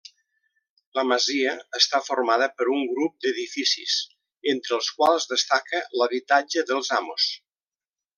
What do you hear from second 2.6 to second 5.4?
per un grup d'edificis, entre els quals